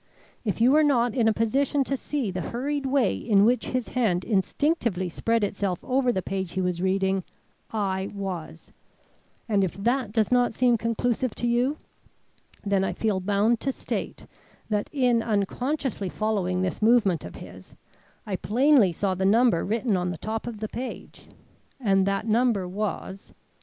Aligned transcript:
If 0.43 0.59
you 0.59 0.71
were 0.71 0.83
not 0.83 1.13
in 1.13 1.27
a 1.27 1.31
position 1.31 1.83
to 1.83 1.95
see 1.95 2.31
the 2.31 2.41
hurried 2.49 2.87
way 2.87 3.15
in 3.15 3.45
which 3.45 3.67
his 3.67 3.89
hand 3.89 4.23
instinctively 4.25 5.09
spread 5.09 5.43
itself 5.43 5.77
over 5.83 6.11
the 6.11 6.23
page 6.23 6.53
he 6.53 6.59
was 6.59 6.81
reading, 6.81 7.23
I 7.71 8.09
was; 8.11 8.71
and 9.47 9.63
if 9.63 9.75
that 9.75 10.11
does 10.11 10.31
not 10.31 10.55
seem 10.55 10.75
conclusive 10.75 11.35
to 11.35 11.47
you, 11.47 11.77
then 12.65 12.83
I 12.83 12.93
feel 12.93 13.19
bound 13.19 13.59
to 13.59 13.71
state 13.71 14.25
that 14.69 14.89
in 14.91 15.21
unconsciously 15.21 16.09
following 16.09 16.63
this 16.63 16.81
movement 16.81 17.23
of 17.23 17.35
his, 17.35 17.75
I 18.25 18.37
plainly 18.37 18.91
saw 18.91 19.13
the 19.13 19.25
number 19.25 19.63
written 19.63 19.95
on 19.95 20.09
the 20.09 20.17
top 20.17 20.47
of 20.47 20.59
the 20.61 20.67
page, 20.69 21.27
and 21.79 22.07
that 22.07 22.25
number 22.27 22.67
was 22.67 23.27
13." 23.27 23.35